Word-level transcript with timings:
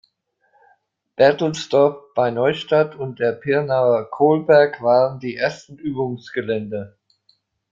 Berthelsdorf 1.15 2.15
bei 2.15 2.31
Neustadt 2.31 2.95
und 2.95 3.19
der 3.19 3.33
Pirnaer 3.33 4.09
Kohlberg 4.09 4.81
waren 4.81 5.19
die 5.19 5.35
ersten 5.35 5.77
Übungsgelände. 5.77 6.97